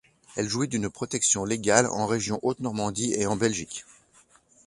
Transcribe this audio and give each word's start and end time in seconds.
Elle 0.35 0.49
jouit 0.49 0.67
d'une 0.67 0.89
protection 0.89 1.45
légale 1.45 1.85
en 1.85 2.07
région 2.07 2.39
Haute-Normandie 2.41 3.13
et 3.13 3.27
en 3.27 3.35
Belgique. 3.35 3.85